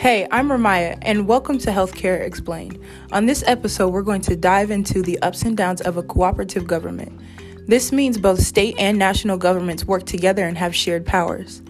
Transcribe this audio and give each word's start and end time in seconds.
Hey, 0.00 0.26
I'm 0.30 0.48
Ramaya, 0.48 0.96
and 1.02 1.28
welcome 1.28 1.58
to 1.58 1.70
Healthcare 1.70 2.22
Explained. 2.22 2.82
On 3.12 3.26
this 3.26 3.44
episode, 3.46 3.88
we're 3.90 4.00
going 4.00 4.22
to 4.22 4.34
dive 4.34 4.70
into 4.70 5.02
the 5.02 5.18
ups 5.18 5.42
and 5.42 5.54
downs 5.54 5.82
of 5.82 5.98
a 5.98 6.02
cooperative 6.02 6.66
government. 6.66 7.20
This 7.68 7.92
means 7.92 8.16
both 8.16 8.40
state 8.40 8.76
and 8.78 8.98
national 8.98 9.36
governments 9.36 9.84
work 9.84 10.06
together 10.06 10.46
and 10.46 10.56
have 10.56 10.74
shared 10.74 11.04
powers. 11.04 11.60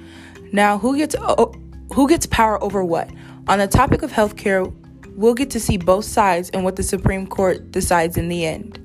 Now, 0.52 0.78
who 0.78 0.96
gets 0.96 1.16
o- 1.18 1.52
who 1.92 2.08
gets 2.08 2.24
power 2.26 2.62
over 2.62 2.84
what? 2.84 3.10
On 3.48 3.58
the 3.58 3.66
topic 3.66 4.02
of 4.02 4.12
healthcare, 4.12 4.72
we'll 5.16 5.34
get 5.34 5.50
to 5.50 5.58
see 5.58 5.76
both 5.76 6.04
sides 6.04 6.50
and 6.50 6.62
what 6.62 6.76
the 6.76 6.84
Supreme 6.84 7.26
Court 7.26 7.72
decides 7.72 8.16
in 8.16 8.28
the 8.28 8.46
end. 8.46 8.76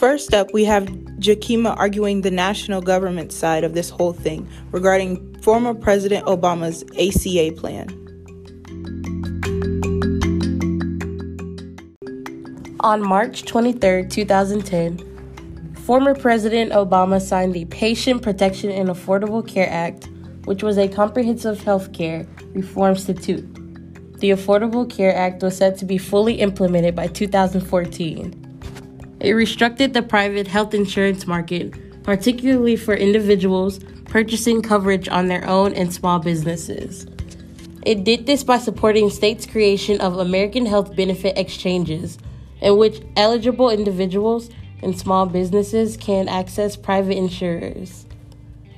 First 0.00 0.34
up, 0.34 0.52
we 0.52 0.64
have 0.64 0.88
Jakima 1.22 1.76
arguing 1.78 2.22
the 2.22 2.30
national 2.32 2.82
government 2.82 3.32
side 3.32 3.62
of 3.62 3.74
this 3.74 3.90
whole 3.90 4.12
thing 4.12 4.48
regarding 4.72 5.34
former 5.40 5.72
President 5.72 6.26
Obama's 6.26 6.82
ACA 6.98 7.52
plan. 7.58 7.88
On 12.80 13.00
March 13.00 13.44
23, 13.44 14.08
2010, 14.08 15.74
former 15.76 16.16
President 16.16 16.72
Obama 16.72 17.20
signed 17.20 17.54
the 17.54 17.66
Patient 17.66 18.22
Protection 18.22 18.72
and 18.72 18.88
Affordable 18.88 19.46
Care 19.46 19.70
Act, 19.70 20.08
which 20.46 20.64
was 20.64 20.76
a 20.76 20.88
comprehensive 20.88 21.62
health 21.62 21.92
care 21.92 22.26
reform 22.52 22.96
statute. 22.96 23.46
The 24.18 24.30
Affordable 24.30 24.90
Care 24.90 25.14
Act 25.14 25.44
was 25.44 25.56
set 25.56 25.78
to 25.78 25.84
be 25.84 25.98
fully 25.98 26.40
implemented 26.40 26.96
by 26.96 27.06
2014. 27.06 28.41
It 29.22 29.34
restricted 29.34 29.94
the 29.94 30.02
private 30.02 30.48
health 30.48 30.74
insurance 30.74 31.28
market, 31.28 32.02
particularly 32.02 32.74
for 32.74 32.92
individuals 32.92 33.78
purchasing 34.06 34.62
coverage 34.62 35.08
on 35.08 35.28
their 35.28 35.48
own 35.48 35.74
and 35.74 35.94
small 35.94 36.18
businesses. 36.18 37.06
It 37.86 38.02
did 38.02 38.26
this 38.26 38.42
by 38.42 38.58
supporting 38.58 39.10
states' 39.10 39.46
creation 39.46 40.00
of 40.00 40.18
American 40.18 40.66
health 40.66 40.96
benefit 40.96 41.38
exchanges, 41.38 42.18
in 42.60 42.76
which 42.76 43.00
eligible 43.16 43.70
individuals 43.70 44.50
and 44.82 44.98
small 44.98 45.26
businesses 45.26 45.96
can 45.96 46.28
access 46.28 46.74
private 46.74 47.16
insurers. 47.16 48.06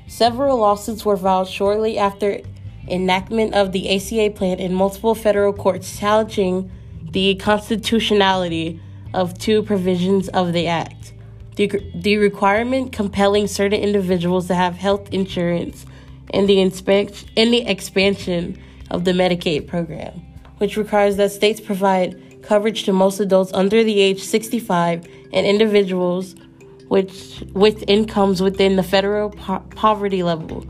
Several 0.06 0.58
lawsuits 0.58 1.06
were 1.06 1.16
filed 1.16 1.48
shortly 1.48 1.96
after 1.96 2.42
enactment 2.86 3.54
of 3.54 3.72
the 3.72 3.96
ACA 3.96 4.30
plan 4.36 4.58
in 4.58 4.74
multiple 4.74 5.14
federal 5.14 5.54
courts 5.54 5.98
challenging 5.98 6.70
the 7.12 7.34
constitutionality 7.36 8.78
of 9.14 9.38
two 9.38 9.62
provisions 9.62 10.28
of 10.28 10.52
the 10.52 10.66
Act. 10.66 11.12
The, 11.56 11.66
the 11.94 12.16
requirement 12.16 12.92
compelling 12.92 13.46
certain 13.46 13.80
individuals 13.80 14.48
to 14.48 14.54
have 14.54 14.74
health 14.74 15.08
insurance 15.12 15.86
and 16.32 16.48
the, 16.48 16.56
inspe- 16.56 17.24
and 17.36 17.52
the 17.52 17.66
expansion 17.66 18.60
of 18.90 19.04
the 19.04 19.12
Medicaid 19.12 19.68
program, 19.68 20.20
which 20.58 20.76
requires 20.76 21.16
that 21.16 21.30
states 21.30 21.60
provide 21.60 22.42
coverage 22.42 22.84
to 22.84 22.92
most 22.92 23.20
adults 23.20 23.52
under 23.54 23.82
the 23.84 24.00
age 24.00 24.22
65 24.22 25.06
and 25.32 25.46
individuals 25.46 26.34
which, 26.88 27.42
with 27.52 27.82
incomes 27.88 28.42
within 28.42 28.76
the 28.76 28.82
federal 28.82 29.30
po- 29.30 29.64
poverty 29.74 30.22
level. 30.22 30.66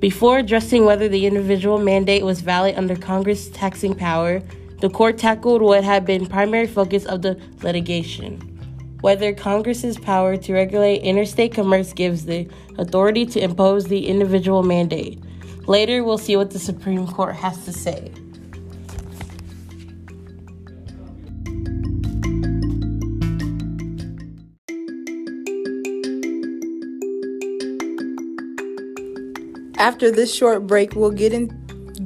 Before 0.00 0.38
addressing 0.38 0.84
whether 0.84 1.08
the 1.08 1.26
individual 1.26 1.78
mandate 1.78 2.24
was 2.24 2.40
valid 2.40 2.76
under 2.76 2.96
Congress' 2.96 3.48
taxing 3.50 3.94
power, 3.94 4.42
the 4.80 4.88
court 4.88 5.18
tackled 5.18 5.60
what 5.60 5.84
had 5.84 6.06
been 6.06 6.26
primary 6.26 6.66
focus 6.66 7.04
of 7.04 7.22
the 7.22 7.38
litigation. 7.62 8.38
Whether 9.02 9.32
Congress's 9.32 9.98
power 9.98 10.36
to 10.38 10.52
regulate 10.52 11.02
interstate 11.02 11.54
commerce 11.54 11.92
gives 11.92 12.24
the 12.24 12.48
authority 12.78 13.26
to 13.26 13.40
impose 13.40 13.84
the 13.84 14.06
individual 14.06 14.62
mandate. 14.62 15.22
Later, 15.66 16.02
we'll 16.02 16.18
see 16.18 16.36
what 16.36 16.50
the 16.50 16.58
Supreme 16.58 17.06
Court 17.06 17.34
has 17.36 17.64
to 17.64 17.72
say. 17.72 18.12
After 29.76 30.10
this 30.10 30.34
short 30.34 30.66
break, 30.66 30.94
we'll 30.94 31.10
get 31.10 31.32
in 31.32 31.59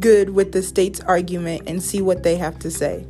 good 0.05 0.29
with 0.29 0.53
the 0.53 0.63
state's 0.63 1.01
argument 1.01 1.63
and 1.67 1.83
see 1.83 2.03
what 2.03 2.23
they 2.23 2.37
have 2.37 2.59
to 2.59 2.71
say. 2.71 3.07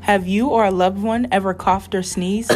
Have 0.00 0.28
you 0.28 0.48
or 0.48 0.66
a 0.66 0.70
loved 0.70 1.02
one 1.02 1.26
ever 1.32 1.54
coughed 1.54 1.94
or 1.94 2.02
sneezed? 2.02 2.52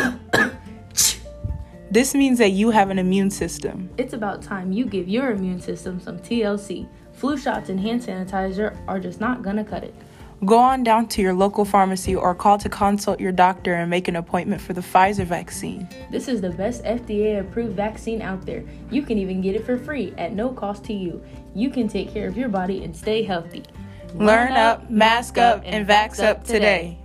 this 1.90 2.14
means 2.14 2.36
that 2.36 2.50
you 2.50 2.68
have 2.68 2.90
an 2.90 2.98
immune 2.98 3.30
system. 3.30 3.88
It's 3.96 4.12
about 4.12 4.42
time 4.42 4.70
you 4.70 4.84
give 4.84 5.08
your 5.08 5.30
immune 5.30 5.62
system 5.62 5.98
some 5.98 6.18
TLC. 6.18 6.86
Flu 7.14 7.38
shots 7.38 7.70
and 7.70 7.80
hand 7.80 8.02
sanitizer 8.02 8.76
are 8.86 9.00
just 9.00 9.18
not 9.18 9.42
gonna 9.42 9.64
cut 9.64 9.82
it. 9.82 9.94
Go 10.44 10.58
on 10.58 10.82
down 10.82 11.06
to 11.08 11.22
your 11.22 11.32
local 11.32 11.64
pharmacy 11.64 12.14
or 12.14 12.34
call 12.34 12.58
to 12.58 12.68
consult 12.68 13.18
your 13.18 13.32
doctor 13.32 13.72
and 13.72 13.88
make 13.88 14.08
an 14.08 14.16
appointment 14.16 14.60
for 14.60 14.74
the 14.74 14.82
Pfizer 14.82 15.24
vaccine. 15.24 15.88
This 16.10 16.28
is 16.28 16.42
the 16.42 16.50
best 16.50 16.82
FDA 16.82 17.40
approved 17.40 17.74
vaccine 17.76 18.20
out 18.20 18.44
there. 18.44 18.62
You 18.90 19.02
can 19.02 19.16
even 19.16 19.40
get 19.40 19.56
it 19.56 19.64
for 19.64 19.78
free 19.78 20.12
at 20.18 20.34
no 20.34 20.50
cost 20.50 20.84
to 20.84 20.92
you. 20.92 21.22
You 21.54 21.70
can 21.70 21.88
take 21.88 22.12
care 22.12 22.28
of 22.28 22.36
your 22.36 22.50
body 22.50 22.84
and 22.84 22.94
stay 22.94 23.22
healthy. 23.22 23.62
Learn 24.14 24.52
up, 24.52 24.90
mask 24.90 25.38
up, 25.38 25.62
and 25.64 25.88
vax 25.88 26.22
up 26.22 26.44
today. 26.44 26.98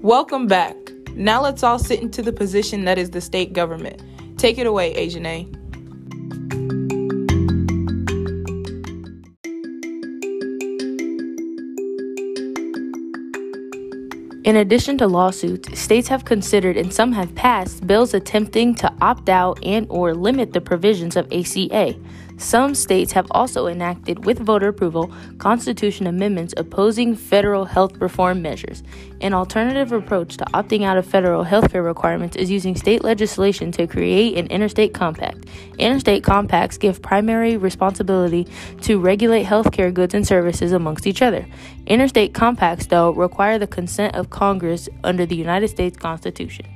Welcome 0.00 0.46
back. 0.46 0.76
Now 1.14 1.42
let's 1.42 1.64
all 1.64 1.80
sit 1.80 2.00
into 2.00 2.22
the 2.22 2.32
position 2.32 2.84
that 2.84 2.98
is 2.98 3.10
the 3.10 3.20
state 3.20 3.52
government. 3.52 4.00
Take 4.38 4.58
it 4.58 4.68
away, 4.68 4.94
Asian 4.94 5.26
A. 5.26 5.48
In 14.44 14.56
addition 14.56 14.96
to 14.98 15.08
lawsuits, 15.08 15.78
states 15.78 16.06
have 16.06 16.24
considered 16.24 16.76
and 16.76 16.94
some 16.94 17.12
have 17.12 17.34
passed 17.34 17.84
bills 17.84 18.14
attempting 18.14 18.76
to 18.76 18.90
opt 19.00 19.28
out 19.28 19.58
and 19.64 19.88
or 19.90 20.14
limit 20.14 20.52
the 20.52 20.60
provisions 20.60 21.16
of 21.16 21.26
ACA. 21.32 21.96
Some 22.38 22.76
states 22.76 23.12
have 23.12 23.26
also 23.32 23.66
enacted, 23.66 24.24
with 24.24 24.38
voter 24.38 24.68
approval, 24.68 25.12
constitution 25.38 26.06
amendments 26.06 26.54
opposing 26.56 27.16
federal 27.16 27.64
health 27.64 27.96
reform 27.98 28.40
measures. 28.42 28.84
An 29.20 29.34
alternative 29.34 29.90
approach 29.90 30.36
to 30.36 30.44
opting 30.54 30.84
out 30.84 30.96
of 30.96 31.04
federal 31.04 31.44
healthcare 31.44 31.84
requirements 31.84 32.36
is 32.36 32.48
using 32.48 32.76
state 32.76 33.02
legislation 33.02 33.72
to 33.72 33.88
create 33.88 34.38
an 34.38 34.46
interstate 34.46 34.94
compact. 34.94 35.46
Interstate 35.78 36.22
compacts 36.22 36.78
give 36.78 37.02
primary 37.02 37.56
responsibility 37.56 38.46
to 38.82 39.00
regulate 39.00 39.44
healthcare 39.44 39.92
goods 39.92 40.14
and 40.14 40.26
services 40.26 40.70
amongst 40.70 41.08
each 41.08 41.22
other. 41.22 41.44
Interstate 41.86 42.34
compacts, 42.34 42.86
though, 42.86 43.10
require 43.10 43.58
the 43.58 43.66
consent 43.66 44.14
of 44.14 44.30
Congress 44.30 44.88
under 45.02 45.26
the 45.26 45.36
United 45.36 45.68
States 45.68 45.98
Constitution. 45.98 46.66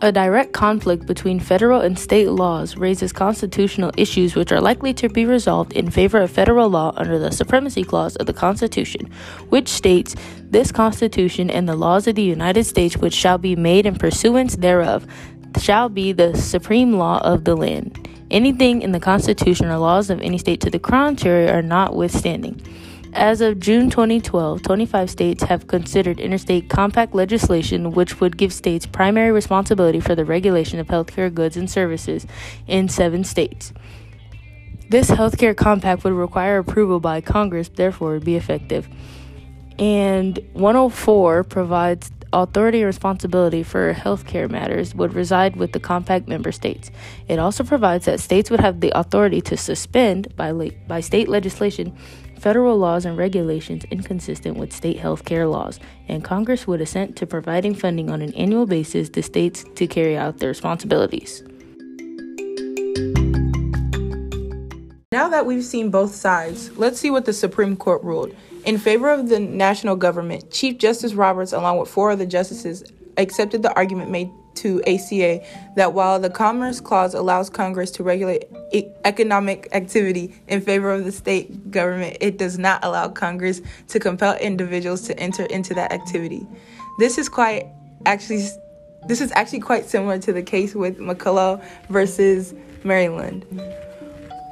A 0.00 0.12
direct 0.12 0.52
conflict 0.52 1.06
between 1.06 1.40
federal 1.40 1.80
and 1.80 1.98
state 1.98 2.30
laws 2.30 2.76
raises 2.76 3.12
constitutional 3.12 3.90
issues 3.96 4.36
which 4.36 4.52
are 4.52 4.60
likely 4.60 4.94
to 4.94 5.08
be 5.08 5.24
resolved 5.24 5.72
in 5.72 5.90
favor 5.90 6.20
of 6.20 6.30
federal 6.30 6.68
law 6.68 6.92
under 6.94 7.18
the 7.18 7.32
Supremacy 7.32 7.82
Clause 7.82 8.14
of 8.14 8.26
the 8.26 8.32
Constitution, 8.32 9.10
which 9.48 9.66
states, 9.66 10.14
This 10.44 10.70
Constitution 10.70 11.50
and 11.50 11.68
the 11.68 11.74
laws 11.74 12.06
of 12.06 12.14
the 12.14 12.22
United 12.22 12.62
States 12.62 12.96
which 12.96 13.12
shall 13.12 13.38
be 13.38 13.56
made 13.56 13.86
in 13.86 13.96
pursuance 13.96 14.54
thereof 14.54 15.04
shall 15.60 15.88
be 15.88 16.12
the 16.12 16.36
supreme 16.36 16.92
law 16.92 17.18
of 17.24 17.42
the 17.42 17.56
land. 17.56 18.08
Anything 18.30 18.82
in 18.82 18.92
the 18.92 19.00
Constitution 19.00 19.66
or 19.66 19.78
laws 19.78 20.10
of 20.10 20.20
any 20.20 20.38
state 20.38 20.60
to 20.60 20.70
the 20.70 20.78
contrary 20.78 21.48
are 21.48 21.62
notwithstanding. 21.62 22.62
As 23.14 23.40
of 23.40 23.58
June 23.58 23.90
2012, 23.90 24.62
25 24.62 25.10
states 25.10 25.42
have 25.44 25.66
considered 25.66 26.20
interstate 26.20 26.68
compact 26.68 27.14
legislation, 27.14 27.92
which 27.92 28.20
would 28.20 28.36
give 28.36 28.52
states 28.52 28.86
primary 28.86 29.32
responsibility 29.32 29.98
for 29.98 30.14
the 30.14 30.24
regulation 30.24 30.78
of 30.78 30.86
healthcare 30.88 31.32
goods 31.32 31.56
and 31.56 31.70
services 31.70 32.26
in 32.66 32.88
seven 32.88 33.24
states. 33.24 33.72
This 34.90 35.10
healthcare 35.10 35.56
compact 35.56 36.04
would 36.04 36.12
require 36.12 36.58
approval 36.58 37.00
by 37.00 37.20
Congress, 37.20 37.68
therefore, 37.68 38.12
would 38.12 38.24
be 38.24 38.36
effective. 38.36 38.88
And 39.78 40.38
104 40.54 41.44
provides 41.44 42.10
authority 42.32 42.78
and 42.78 42.86
responsibility 42.86 43.62
for 43.62 43.94
healthcare 43.94 44.50
matters 44.50 44.94
would 44.94 45.14
reside 45.14 45.56
with 45.56 45.72
the 45.72 45.80
compact 45.80 46.28
member 46.28 46.52
states. 46.52 46.90
It 47.28 47.38
also 47.38 47.64
provides 47.64 48.04
that 48.04 48.20
states 48.20 48.50
would 48.50 48.60
have 48.60 48.80
the 48.80 48.92
authority 48.98 49.40
to 49.42 49.56
suspend, 49.56 50.34
by, 50.36 50.50
le- 50.50 50.72
by 50.86 51.00
state 51.00 51.28
legislation, 51.28 51.96
federal 52.38 52.76
laws 52.78 53.04
and 53.04 53.16
regulations 53.16 53.84
inconsistent 53.90 54.56
with 54.56 54.72
state 54.72 54.98
health 54.98 55.24
care 55.24 55.46
laws, 55.46 55.80
and 56.06 56.24
Congress 56.24 56.66
would 56.66 56.80
assent 56.80 57.16
to 57.16 57.26
providing 57.26 57.74
funding 57.74 58.10
on 58.10 58.22
an 58.22 58.32
annual 58.34 58.66
basis 58.66 59.08
to 59.10 59.22
states 59.22 59.64
to 59.74 59.86
carry 59.86 60.16
out 60.16 60.38
their 60.38 60.48
responsibilities. 60.48 61.42
Now 65.10 65.30
that 65.30 65.46
we've 65.46 65.64
seen 65.64 65.90
both 65.90 66.14
sides, 66.14 66.76
let's 66.76 67.00
see 67.00 67.08
what 67.08 67.24
the 67.24 67.32
Supreme 67.32 67.78
Court 67.78 68.04
ruled. 68.04 68.36
In 68.66 68.76
favor 68.76 69.08
of 69.08 69.30
the 69.30 69.40
national 69.40 69.96
government, 69.96 70.50
Chief 70.50 70.76
Justice 70.76 71.14
Roberts, 71.14 71.54
along 71.54 71.78
with 71.78 71.88
four 71.88 72.10
other 72.10 72.26
justices, 72.26 72.84
accepted 73.16 73.62
the 73.62 73.74
argument 73.74 74.10
made 74.10 74.30
to 74.56 74.82
ACA 74.82 75.42
that 75.76 75.94
while 75.94 76.20
the 76.20 76.28
Commerce 76.28 76.78
Clause 76.82 77.14
allows 77.14 77.48
Congress 77.48 77.90
to 77.92 78.02
regulate 78.02 78.50
e- 78.70 78.84
economic 79.06 79.66
activity 79.72 80.34
in 80.46 80.60
favor 80.60 80.92
of 80.92 81.06
the 81.06 81.12
state 81.12 81.70
government, 81.70 82.18
it 82.20 82.36
does 82.36 82.58
not 82.58 82.84
allow 82.84 83.08
Congress 83.08 83.62
to 83.86 83.98
compel 83.98 84.36
individuals 84.36 85.00
to 85.06 85.18
enter 85.18 85.46
into 85.46 85.72
that 85.72 85.90
activity. 85.90 86.46
This 86.98 87.16
is 87.16 87.30
quite 87.30 87.66
actually 88.04 88.46
this 89.06 89.22
is 89.22 89.32
actually 89.32 89.60
quite 89.60 89.86
similar 89.86 90.18
to 90.18 90.34
the 90.34 90.42
case 90.42 90.74
with 90.74 90.98
McCulloch 90.98 91.64
versus 91.88 92.52
Maryland, 92.84 93.46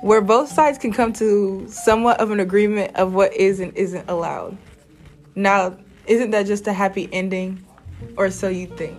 where 0.06 0.20
both 0.20 0.48
sides 0.48 0.78
can 0.78 0.92
come 0.92 1.12
to 1.12 1.66
somewhat 1.68 2.20
of 2.20 2.30
an 2.30 2.38
agreement 2.38 2.94
of 2.94 3.12
what 3.12 3.34
is 3.34 3.58
and 3.58 3.76
isn't 3.76 4.08
allowed. 4.08 4.56
Now, 5.34 5.76
isn't 6.06 6.30
that 6.30 6.46
just 6.46 6.68
a 6.68 6.72
happy 6.72 7.08
ending, 7.12 7.66
or 8.16 8.30
so 8.30 8.46
you 8.46 8.68
think? 8.68 8.96